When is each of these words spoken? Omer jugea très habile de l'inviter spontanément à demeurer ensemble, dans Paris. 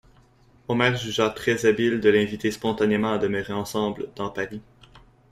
Omer 0.67 0.95
jugea 0.97 1.29
très 1.29 1.63
habile 1.67 1.99
de 1.99 2.09
l'inviter 2.09 2.49
spontanément 2.49 3.11
à 3.11 3.19
demeurer 3.19 3.53
ensemble, 3.53 4.09
dans 4.15 4.31
Paris. 4.31 4.63